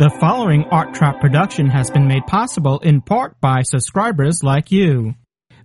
[0.00, 5.14] The following Art Trap production has been made possible in part by subscribers like you.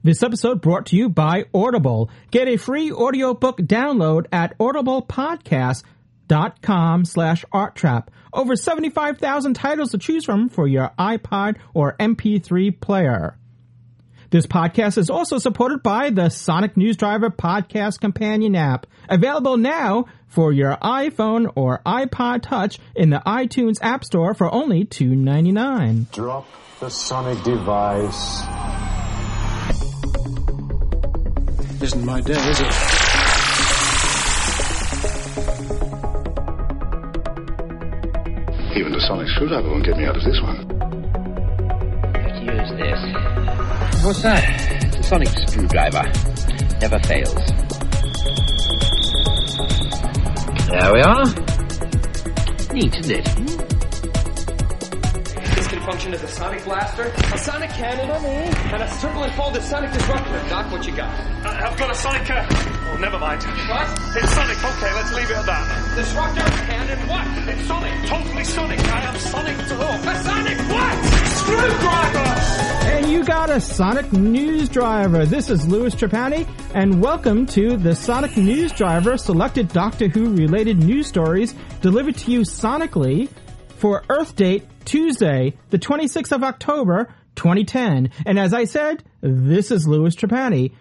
[0.04, 2.10] This episode brought to you by Audible.
[2.32, 8.10] Get a free audiobook download at audiblepodcast.com slash arttrap.
[8.34, 13.38] Over 75,000 titles to choose from for your iPod or MP3 player.
[14.32, 20.06] This podcast is also supported by the Sonic News Driver Podcast Companion app, available now
[20.28, 26.12] for your iPhone or iPod Touch in the iTunes App Store for only $2.99.
[26.12, 26.48] Drop
[26.80, 28.42] the sonic device.
[31.82, 32.66] Isn't my day, is it?
[38.76, 40.95] Even the sonic screwdriver won't get me out of this one.
[44.06, 44.46] What's that?
[44.86, 46.04] It's a sonic screwdriver.
[46.80, 47.34] Never fails.
[50.70, 51.26] There we are.
[52.70, 53.26] Neat, isn't it?
[55.56, 59.64] This can function as a sonic blaster, a sonic cannon, and a circle and folded
[59.64, 60.50] sonic disruptor.
[60.50, 61.10] Doc, what you got?
[61.44, 62.30] I- I've got a Sonic.
[62.30, 62.46] Uh,
[62.94, 63.42] oh, never mind.
[63.42, 63.90] What?
[64.18, 64.64] It's Sonic.
[64.64, 65.96] Okay, let's leave it at that.
[65.96, 67.26] Disruptor, cannon, what?
[67.50, 68.08] It's Sonic.
[68.08, 68.80] Totally Sonic.
[68.82, 71.15] I am Sonic to A sonic what?
[71.48, 75.28] And you got a Sonic News Driver.
[75.28, 80.80] This is Louis Trapani, and welcome to the Sonic News Driver selected Doctor Who related
[80.80, 83.30] news stories delivered to you sonically
[83.78, 88.10] for Earth date Tuesday, the 26th of October, 2010.
[88.26, 90.72] And as I said, this is Louis Trapani.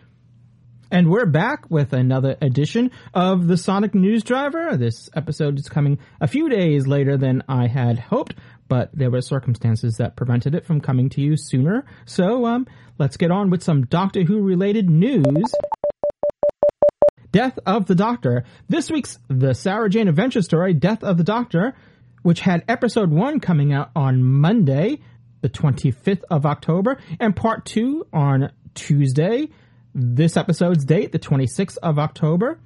[0.95, 4.77] And we're back with another edition of the Sonic News Driver.
[4.77, 8.37] This episode is coming a few days later than I had hoped,
[8.69, 11.85] but there were circumstances that prevented it from coming to you sooner.
[12.05, 15.53] So, um, let's get on with some Doctor Who related news.
[17.33, 18.45] Death of the Doctor.
[18.69, 21.75] This week's The Sarah Jane Adventure story, Death of the Doctor,
[22.23, 25.01] which had episode 1 coming out on Monday,
[25.41, 29.49] the 25th of October, and part 2 on Tuesday,
[29.95, 32.59] this episode's date, the 26th of October.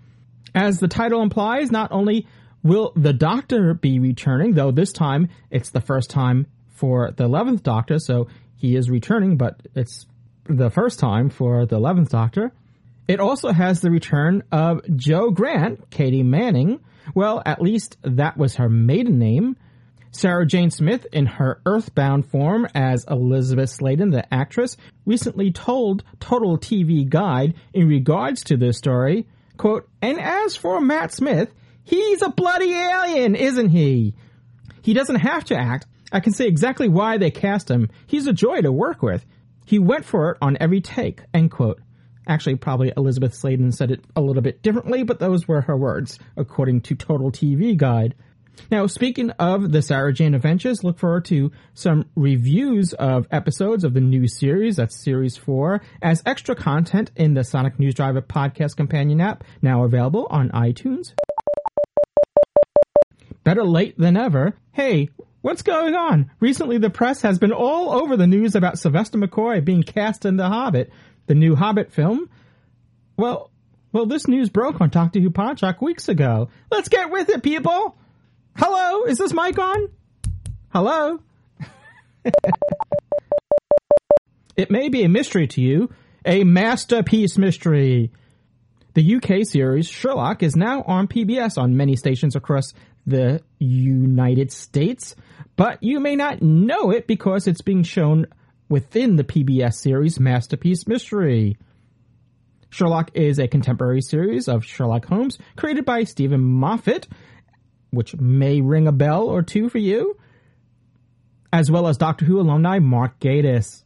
[0.54, 2.26] As the title implies, not only
[2.62, 7.62] will the Doctor be returning, though this time it's the first time for the 11th
[7.62, 10.06] Doctor, so he is returning, but it's
[10.44, 12.52] the first time for the 11th Doctor.
[13.06, 16.80] It also has the return of Jo Grant, Katy Manning.
[17.14, 19.56] Well, at least that was her maiden name.
[20.10, 26.58] Sarah Jane Smith, in her Earthbound form as Elizabeth Sladen, the actress, recently told Total
[26.58, 29.26] TV Guide in regards to this story,
[29.56, 31.52] quote, And as for Matt Smith,
[31.84, 34.14] he's a bloody alien, isn't he?
[34.82, 35.86] He doesn't have to act.
[36.10, 37.90] I can say exactly why they cast him.
[38.06, 39.26] He's a joy to work with.
[39.66, 41.80] He went for it on every take, end quote.
[42.26, 46.18] Actually, probably Elizabeth Sladen said it a little bit differently, but those were her words,
[46.36, 48.14] according to Total TV Guide.
[48.70, 53.94] Now, speaking of the Sarah Jane Adventures, look forward to some reviews of episodes of
[53.94, 58.76] the new series, that's Series 4, as extra content in the Sonic News Driver podcast
[58.76, 61.12] companion app, now available on iTunes.
[63.44, 64.56] Better late than ever.
[64.72, 65.08] Hey,
[65.40, 66.30] what's going on?
[66.40, 70.36] Recently, the press has been all over the news about Sylvester McCoy being cast in
[70.36, 70.92] The Hobbit,
[71.26, 72.28] the new Hobbit film.
[73.16, 73.50] Well,
[73.92, 76.50] well, this news broke on Doctor Who Podshock weeks ago.
[76.70, 77.97] Let's get with it, people!
[78.58, 79.88] Hello, is this mic on?
[80.70, 81.20] Hello?
[84.56, 85.90] it may be a mystery to you,
[86.24, 88.10] a masterpiece mystery.
[88.94, 92.74] The UK series Sherlock is now on PBS on many stations across
[93.06, 95.14] the United States,
[95.54, 98.26] but you may not know it because it's being shown
[98.68, 101.58] within the PBS series Masterpiece Mystery.
[102.70, 107.06] Sherlock is a contemporary series of Sherlock Holmes created by Steven Moffat,
[107.90, 110.16] which may ring a bell or two for you,
[111.52, 113.84] as well as Doctor Who alumni Mark Gatiss.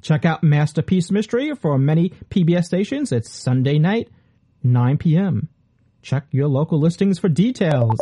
[0.00, 3.12] Check out Masterpiece Mystery for many PBS stations.
[3.12, 4.08] It's Sunday night,
[4.62, 5.48] 9 p.m.
[6.02, 7.98] Check your local listings for details.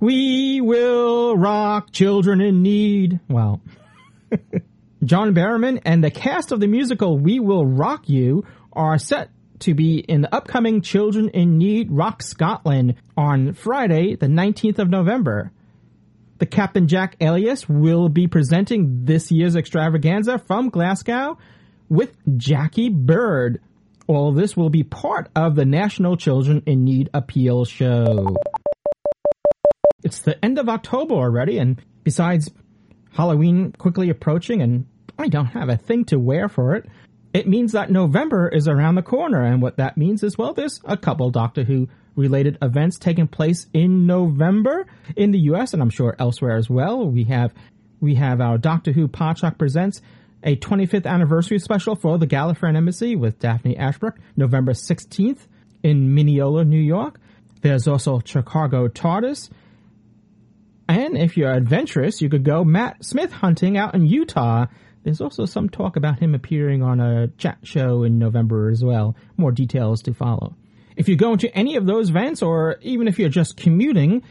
[0.00, 3.20] We will rock children in need.
[3.28, 3.60] Well,
[5.04, 9.30] John Barrowman and the cast of the musical We Will Rock You are set
[9.62, 14.90] to be in the upcoming Children in Need Rock Scotland on Friday, the 19th of
[14.90, 15.52] November.
[16.38, 21.38] The Captain Jack Elias will be presenting this year's extravaganza from Glasgow
[21.88, 23.60] with Jackie Bird.
[24.08, 28.34] All this will be part of the National Children in Need Appeal Show.
[30.02, 32.50] It's the end of October already, and besides
[33.12, 34.86] Halloween quickly approaching and
[35.18, 36.86] I don't have a thing to wear for it,
[37.34, 40.80] it means that November is around the corner, and what that means is, well, there's
[40.84, 44.86] a couple Doctor Who related events taking place in November
[45.16, 47.08] in the US and I'm sure elsewhere as well.
[47.08, 47.52] We have
[48.00, 50.02] we have our Doctor Who Podshock presents
[50.42, 55.46] a 25th anniversary special for the Gallifreyan Embassy with Daphne Ashbrook, November 16th
[55.84, 57.20] in Mineola, New York.
[57.60, 59.50] There's also Chicago TARDIS.
[60.88, 64.66] And if you're adventurous, you could go Matt Smith hunting out in Utah.
[65.02, 69.16] There's also some talk about him appearing on a chat show in November as well.
[69.36, 70.54] More details to follow.
[70.96, 74.22] If you go into any of those events, or even if you're just commuting,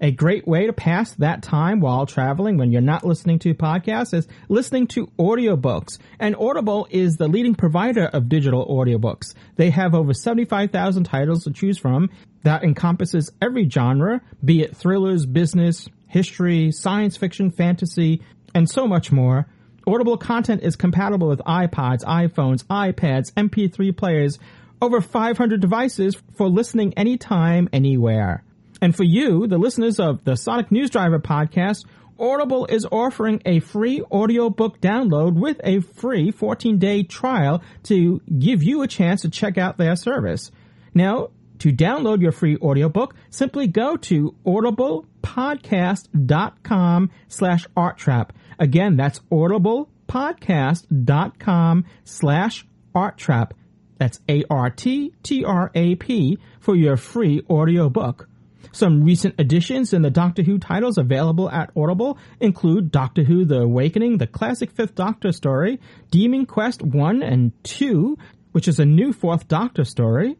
[0.00, 4.12] a great way to pass that time while traveling when you're not listening to podcasts
[4.12, 5.98] is listening to audiobooks.
[6.18, 9.34] And Audible is the leading provider of digital audiobooks.
[9.56, 12.10] They have over 75,000 titles to choose from
[12.42, 18.22] that encompasses every genre, be it thrillers, business, history, science fiction, fantasy,
[18.54, 19.46] and so much more.
[19.88, 24.40] Audible content is compatible with iPods, iPhones, iPads, MP3 players,
[24.82, 28.42] over 500 devices for listening anytime, anywhere.
[28.82, 31.86] And for you, the listeners of the Sonic News Driver podcast,
[32.18, 38.64] Audible is offering a free audiobook download with a free 14 day trial to give
[38.64, 40.50] you a chance to check out their service.
[40.94, 41.28] Now,
[41.60, 48.30] to download your free audiobook, simply go to audiblepodcast.com slash arttrap.
[48.58, 53.52] Again, that's audiblepodcast.com slash arttrap.
[53.98, 58.28] That's A-R-T-T-R-A-P for your free audiobook.
[58.72, 63.60] Some recent additions in the Doctor Who titles available at Audible include Doctor Who The
[63.60, 65.80] Awakening, the classic Fifth Doctor story,
[66.10, 68.18] Demon Quest 1 and 2,
[68.52, 70.36] which is a new Fourth Doctor story,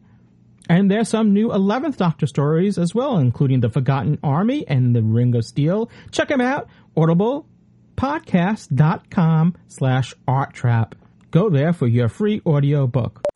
[0.69, 5.03] and there's some new 11th Doctor stories as well, including The Forgotten Army and The
[5.03, 5.89] Ring of Steel.
[6.11, 10.93] Check them out, audiblepodcast.com slash arttrap.
[11.31, 13.26] Go there for your free audio book.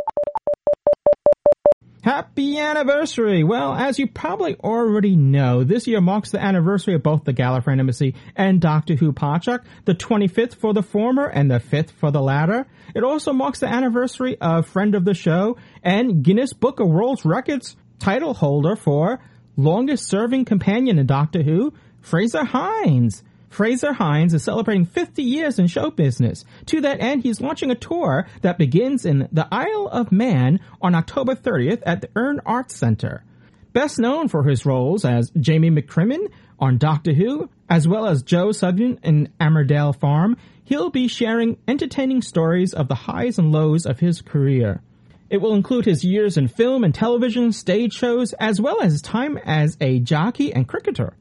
[2.03, 3.43] Happy anniversary!
[3.43, 7.79] Well, as you probably already know, this year marks the anniversary of both the Gallifreyan
[7.79, 12.19] Embassy and Doctor Who Podshock, the 25th for the former and the 5th for the
[12.19, 12.65] latter.
[12.95, 17.21] It also marks the anniversary of friend of the show and Guinness Book of World
[17.23, 19.19] Records title holder for
[19.55, 23.21] longest serving companion in Doctor Who, Frazer Hines.
[23.51, 26.45] Frazer Hines is celebrating 50 years in show business.
[26.67, 30.95] To that end, he's launching a tour that begins in the Isle of Man on
[30.95, 33.25] October 30th at the Erin Arts Center.
[33.73, 38.53] Best known for his roles as Jamie McCrimmon on Doctor Who, as well as Joe
[38.53, 43.99] Sugden in Emmerdale Farm, he'll be sharing entertaining stories of the highs and lows of
[43.99, 44.81] his career.
[45.29, 49.01] It will include his years in film and television, stage shows, as well as his
[49.01, 51.15] time as a jockey and cricketer.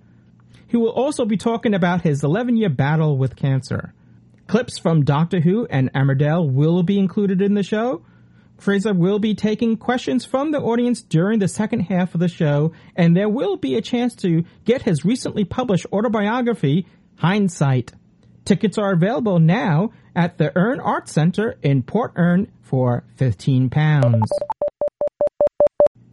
[0.71, 3.93] He will also be talking about his 11 year battle with cancer.
[4.47, 8.05] Clips from Doctor Who and Emmerdale will be included in the show.
[8.57, 12.73] Frazer will be taking questions from the audience during the second half of the show,
[12.95, 17.93] and there will be a chance to get his recently published autobiography, Hines Sight.
[18.45, 24.23] Tickets are available now at the Erin Arts Center in Port Erin for £15.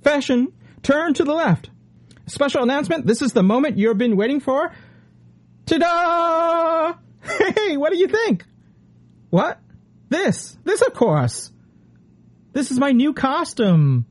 [0.03, 0.51] Fashion,
[0.81, 1.69] turn to the left.
[2.27, 3.05] Special announcement.
[3.05, 4.71] This is the moment you've been waiting for.
[5.65, 6.95] Ta-da!
[7.21, 8.45] Hey, what do you think?
[9.29, 9.59] What?
[10.09, 10.57] This.
[10.63, 11.51] This, of course.
[12.53, 14.05] This is my new costume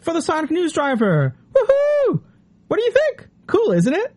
[0.00, 1.34] for the Sonic News Driver.
[1.52, 2.22] Woohoo!
[2.68, 3.28] What do you think?
[3.46, 4.16] Cool, isn't it?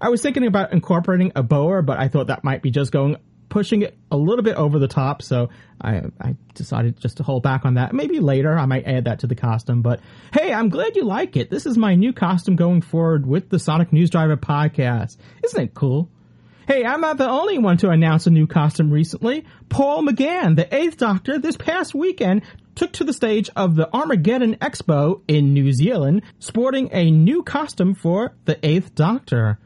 [0.00, 3.16] I was thinking about incorporating a boa, but I thought that might be just going
[3.54, 5.48] pushing it a little bit over the top, so
[5.80, 7.94] I, I decided just to hold back on that.
[7.94, 10.00] Maybe later I might add that to the costume, but
[10.32, 11.50] hey, I'm glad you like it.
[11.50, 15.18] This is my new costume going forward with the Sonic News Driver podcast.
[15.44, 16.10] Isn't it cool?
[16.66, 19.44] Hey, I'm not the only one to announce a new costume recently.
[19.68, 22.42] Paul McGann, the Eighth Doctor, this past weekend
[22.74, 27.94] took to the stage of the Armageddon Expo in New Zealand, sporting a new costume
[27.94, 29.60] for the Eighth Doctor.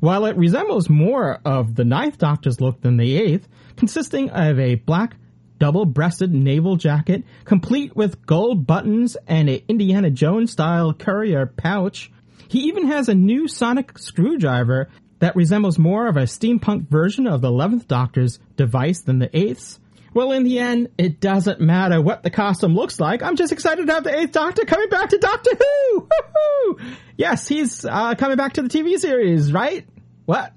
[0.00, 4.74] While it resembles more of the Ninth Doctor's look than the Eighth, consisting of a
[4.74, 5.16] black
[5.58, 12.10] double-breasted naval jacket, complete with gold buttons and a Indiana Jones style courier pouch,
[12.48, 14.88] he even has a new sonic screwdriver
[15.20, 19.80] that resembles more of a steampunk version of the 11th Doctor's device than the 8th's.
[20.14, 23.22] Well, in the end, it doesn't matter what the costume looks like.
[23.22, 26.00] I'm just excited to have the 8th Doctor coming back to Doctor Who!
[26.00, 26.78] Woo-hoo!
[27.16, 29.86] Yes, he's uh, coming back to the TV series, right?
[30.24, 30.52] What?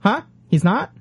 [0.00, 0.22] Huh?
[0.48, 0.92] He's not?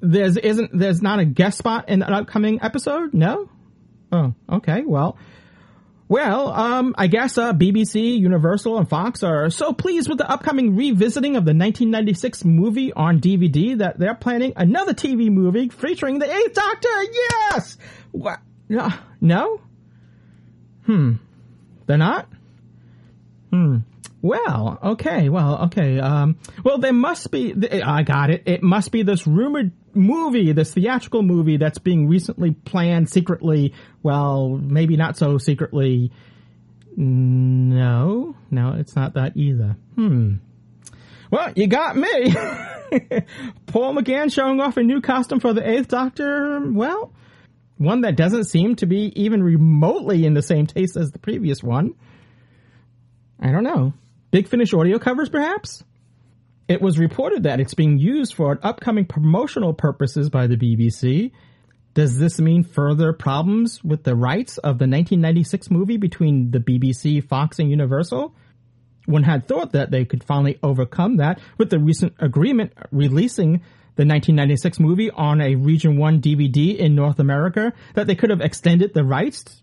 [0.00, 3.14] There's isn't there's not a guest spot in an upcoming episode?
[3.14, 3.48] No?
[4.12, 4.82] Oh, okay.
[4.86, 5.18] Well,
[6.08, 10.74] well, um, I guess uh, BBC, Universal, and Fox are so pleased with the upcoming
[10.74, 16.32] revisiting of the 1996 movie on DVD that they're planning another TV movie featuring the
[16.32, 16.88] Eighth Doctor.
[17.12, 17.76] Yes.
[18.12, 18.40] What?
[18.68, 18.90] No.
[19.20, 19.60] No.
[20.86, 21.12] Hmm.
[21.86, 22.28] They're not?
[23.50, 23.78] Hmm.
[24.20, 26.00] Well, okay, well, okay.
[26.00, 28.42] Um, well, there must be, I got it.
[28.46, 33.74] It must be this rumored movie, this theatrical movie that's being recently planned secretly.
[34.02, 36.10] Well, maybe not so secretly.
[36.96, 39.76] No, no, it's not that either.
[39.94, 40.36] Hmm.
[41.30, 42.34] Well, you got me.
[43.66, 46.60] Paul McGann showing off a new costume for the Eighth Doctor.
[46.72, 47.12] Well,
[47.76, 51.62] one that doesn't seem to be even remotely in the same taste as the previous
[51.62, 51.94] one.
[53.38, 53.92] I don't know.
[54.30, 55.82] Big Finish audio covers, perhaps?
[56.68, 61.32] It was reported that it's being used for upcoming promotional purposes by the BBC.
[61.94, 67.26] Does this mean further problems with the rights of the 1996 movie between the BBC,
[67.26, 68.34] Fox, and Universal?
[69.06, 73.62] One had thought that they could finally overcome that with the recent agreement releasing
[73.96, 78.42] the 1996 movie on a Region 1 DVD in North America, that they could have
[78.42, 79.62] extended the rights,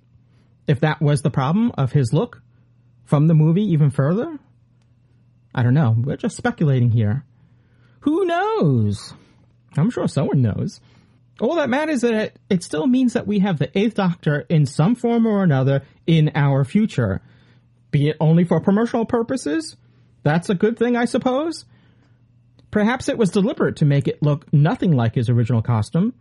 [0.65, 2.41] if that was the problem, of his look
[3.05, 4.39] from the movie even further?
[5.55, 5.95] I don't know.
[5.97, 7.23] We're just speculating here.
[8.01, 9.13] Who knows?
[9.77, 10.81] I'm sure someone knows.
[11.39, 14.65] All that matters is that it still means that we have the Eighth Doctor in
[14.65, 17.21] some form or another in our future.
[17.91, 19.77] Be it only for promotional purposes?
[20.23, 21.65] That's a good thing, I suppose.
[22.69, 26.13] Perhaps it was deliberate to make it look nothing like his original costume.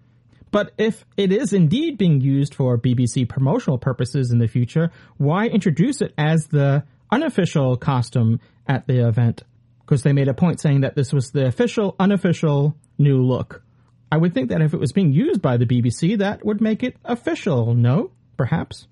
[0.53, 5.49] But if it is indeed being used for BBC promotional purposes in the future, why
[5.49, 9.42] introduce it as the unofficial costume at the event?
[9.80, 13.62] Because they made a point saying that this was the official, unofficial new look.
[14.11, 16.83] I would think that if it was being used by the BBC, that would make
[16.83, 18.12] it official, no?
[18.37, 18.87] Perhaps?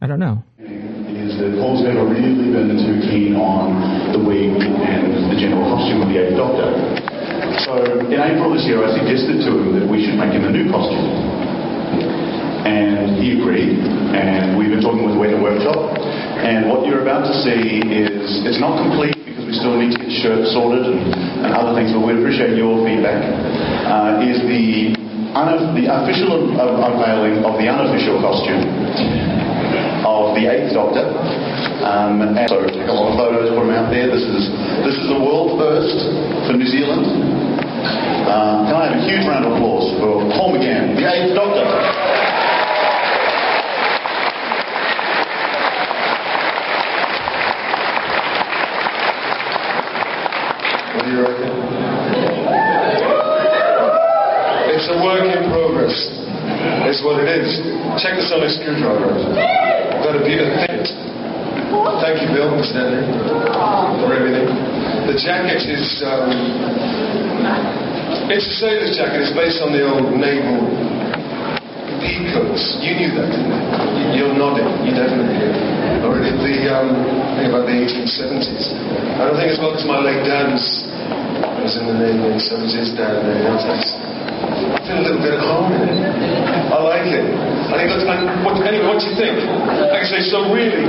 [0.00, 0.42] I don't know.
[0.58, 6.02] Is that Paul's never really been too keen on the wig and the general costume
[6.02, 6.68] of the Eighth Doctor.
[7.64, 10.52] So in April this year, I suggested to him that we should make him a
[10.52, 11.08] new costume.
[12.64, 15.13] And he agreed, and we've been talking with.
[16.44, 20.00] And what you're about to see is, it's not complete because we still need to
[20.04, 21.00] get shirts sorted and,
[21.40, 23.16] and other things, but we appreciate your feedback,
[23.88, 24.92] uh, is the,
[25.32, 28.60] uno- the official un- unveiling of the unofficial costume
[30.04, 31.08] of the Eighth Doctor.
[31.80, 34.08] Um, and so a lot of photos, put them out there.
[34.12, 34.44] This is
[34.84, 35.96] this is a world first
[36.48, 37.04] for New Zealand.
[38.28, 41.64] Um, can I have a huge round of applause for Paul McGann, the Eighth Doctor?
[54.74, 55.94] It's a work in progress.
[56.90, 57.48] It's what it is.
[58.02, 59.14] Check the sonic screwdriver.
[60.02, 60.86] Got a bit of fit.
[62.02, 62.78] Thank you, Bill, Mr.
[62.78, 63.02] Henry,
[64.02, 64.46] for everything.
[65.10, 66.30] The jacket is, um,
[68.30, 69.22] it's a sailor's jacket.
[69.26, 70.62] It's based on the old naval
[72.02, 72.78] peacoats.
[72.82, 73.58] You knew that, didn't you?
[73.58, 74.68] You- You're nodding.
[74.86, 75.54] You definitely did.
[76.06, 76.90] Or the, the um,
[77.34, 78.70] thing about the 1870s.
[79.18, 80.83] I don't think as well as my late dad's
[81.64, 83.64] was in the Navy in the 70s, dad and everything else.
[83.64, 85.96] I feel a little bit at home in it.
[85.96, 87.24] I like it.
[87.24, 89.40] I think that's, and what, anyway, what do you think?
[89.40, 90.84] Like I say, so really,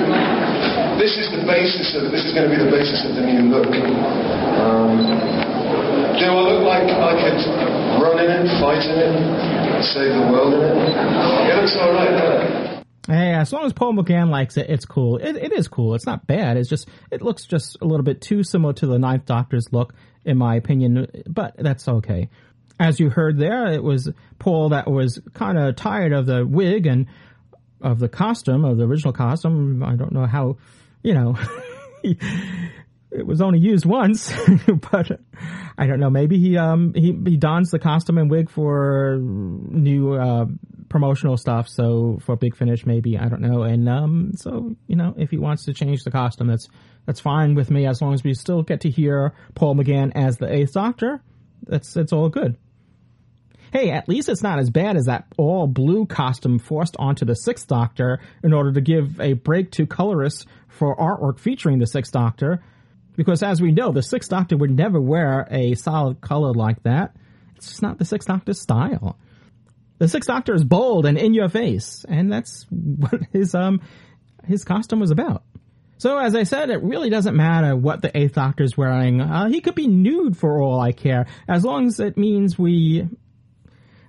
[0.99, 3.47] this is the basis of, this is going to be the basis of the new
[3.47, 3.71] look.
[3.71, 4.99] Um,
[6.19, 7.39] do I look like I could
[8.03, 9.15] run in it, fight in it,
[9.95, 10.75] save the world in it?
[10.75, 12.75] It looks alright, doesn't it?
[13.07, 15.17] Hey, as long as Paul McGann likes it, it's cool.
[15.17, 15.93] It, it is cool.
[15.93, 16.57] It's not bad.
[16.57, 19.93] It's just it looks just a little bit too similar to the Ninth Doctor's look,
[20.25, 21.07] in my opinion.
[21.27, 22.29] But that's okay.
[22.79, 26.87] As you heard there, it was Paul that was kind of tired of the wig
[26.87, 27.07] and
[27.81, 29.83] of the costume of the original costume.
[29.83, 30.57] I don't know how,
[31.03, 31.37] you know,
[33.17, 34.33] it was only used once,
[34.91, 35.19] but
[35.77, 36.09] I don't know.
[36.09, 40.45] Maybe he um he he dons the costume and wig for new uh,
[40.89, 41.67] promotional stuff.
[41.67, 43.63] So for Big Finish, maybe I don't know.
[43.63, 46.67] And um so you know if he wants to change the costume, that's
[47.05, 50.37] that's fine with me as long as we still get to hear Paul McGann as
[50.37, 51.21] the Eighth Doctor.
[51.63, 52.57] That's it's all good.
[53.71, 57.35] Hey, at least it's not as bad as that all blue costume forced onto the
[57.35, 62.13] Sixth Doctor in order to give a break to colorists for artwork featuring the Sixth
[62.13, 62.63] Doctor.
[63.15, 67.15] Because as we know, the Sixth Doctor would never wear a solid color like that.
[67.55, 69.17] It's just not the Sixth Doctor's style.
[69.97, 73.81] The Sixth Doctor is bold and in your face, and that's what his um
[74.45, 75.43] his costume was about.
[75.97, 79.21] So as I said, it really doesn't matter what the Eighth Doctor's wearing.
[79.21, 83.07] Uh, he could be nude for all I care, as long as it means we,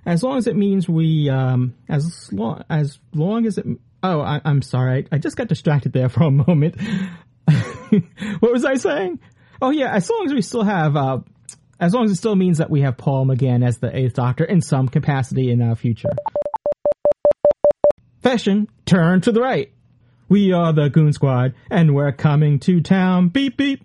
[0.05, 3.65] as long as it means we, um, as long as long as it.
[4.03, 6.75] Oh, I, I'm sorry, I just got distracted there for a moment.
[8.39, 9.19] what was I saying?
[9.61, 11.19] Oh yeah, as long as we still have, uh,
[11.79, 14.43] as long as it still means that we have Paul McGann as the Eighth Doctor
[14.43, 16.13] in some capacity in our future.
[18.21, 19.71] Fashion, turn to the right.
[20.29, 23.29] We are the Goon Squad, and we're coming to town.
[23.29, 23.83] Beep, beep.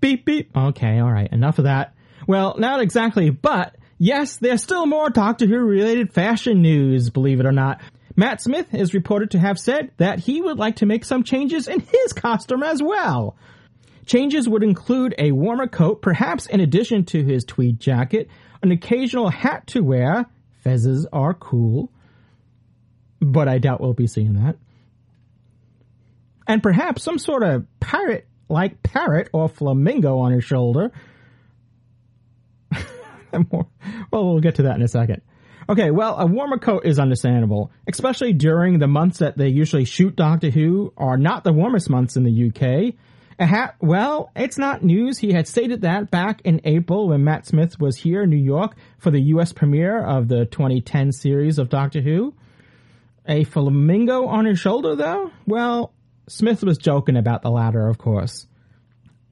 [0.00, 0.56] Beep, beep.
[0.56, 1.94] Okay, alright, enough of that.
[2.26, 7.46] Well, not exactly, but yes, there's still more Doctor Who related fashion news, believe it
[7.46, 7.80] or not.
[8.20, 11.66] Matt Smith is reported to have said that he would like to make some changes
[11.66, 13.34] in his costume as well.
[14.04, 18.28] Changes would include a warmer coat, perhaps in addition to his tweed jacket,
[18.62, 20.26] an occasional hat to wear.
[20.62, 21.90] Fezzes are cool,
[23.22, 24.56] but I doubt we'll be seeing that.
[26.46, 30.92] And perhaps some sort of parrot like parrot or flamingo on his shoulder.
[33.32, 33.66] well,
[34.12, 35.22] we'll get to that in a second.
[35.70, 40.16] Okay, well, a warmer coat is understandable, especially during the months that they usually shoot
[40.16, 42.94] Doctor Who are not the warmest months in the UK.
[43.38, 45.18] A hat, well, it's not news.
[45.18, 48.74] He had stated that back in April when Matt Smith was here in New York
[48.98, 52.34] for the US premiere of the 2010 series of Doctor Who.
[53.28, 55.30] A flamingo on his shoulder, though?
[55.46, 55.92] Well,
[56.28, 58.44] Smith was joking about the latter, of course.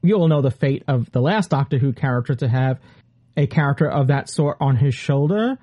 [0.01, 2.79] You all know the fate of the last Doctor Who character to have
[3.35, 5.57] a character of that sort on his shoulder.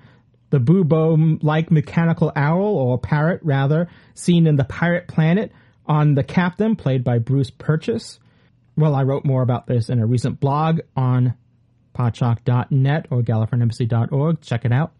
[0.49, 5.51] The Bubo like mechanical owl, or parrot rather, seen in The Pirate Planet
[5.85, 8.19] on the Captain, played by Bruce Purchase.
[8.75, 11.33] Well, I wrote more about this in a recent blog on
[11.95, 14.41] podshock.net or gallifreyanembassy.org.
[14.41, 14.93] Check it out.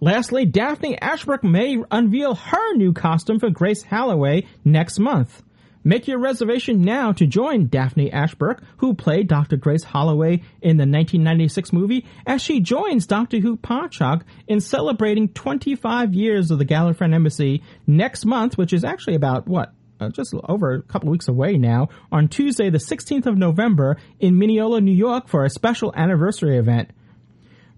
[0.00, 5.42] Lastly, Daphne Ashbrook may unveil her new costume for Grace Holloway next month.
[5.86, 9.56] Make your reservation now to join Daphne Ashbrook, who played Dr.
[9.56, 16.12] Grace Holloway in the 1996 movie, as she joins Doctor Who Podshock in celebrating 25
[16.12, 20.74] years of the Gallifreyan Embassy next month, which is actually about, what, uh, just over
[20.74, 25.28] a couple weeks away now, on Tuesday, the 16th of November in Mineola, New York
[25.28, 26.90] for a special anniversary event.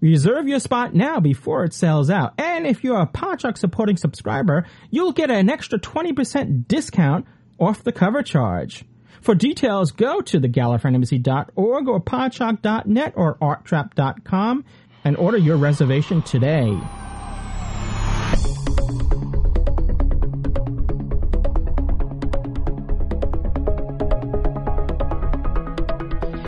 [0.01, 2.33] Reserve your spot now before it sells out.
[2.39, 7.27] And if you're a Podshock supporting subscriber, you'll get an extra 20% discount
[7.59, 8.85] off the cover charge.
[9.21, 14.65] For details, go to thegallifreyanembassy.org or podshock.net or arttrap.com
[15.03, 16.77] and order your reservation today.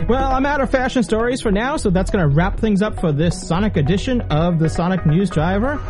[0.08, 3.00] Well, I'm out of fashion stories for now, so that's going to wrap things up
[3.00, 5.80] for this Sonic edition of the Sonic News Driver.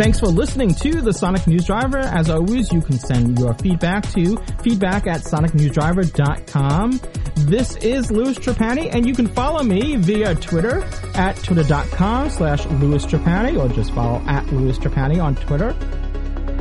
[0.00, 1.98] Thanks for listening to the Sonic News Driver.
[1.98, 7.00] As always, you can send your feedback to feedback at sonicnewsdriver.com.
[7.36, 10.82] This is Louis Trapani, and you can follow me via Twitter
[11.14, 15.74] at twitter.com slash Louis Trapani, or just follow at Louis Trapani on Twitter.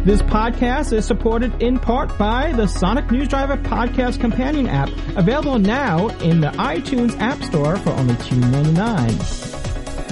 [0.03, 5.59] This podcast is supported in part by the Sonic News Driver Podcast Companion app, available
[5.59, 9.58] now in the iTunes App Store for only $2.99.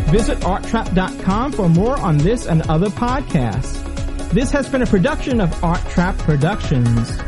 [0.10, 3.84] Visit arttrap.com for more on this and other podcasts.
[4.30, 7.27] This has been a production of Art Trap Productions.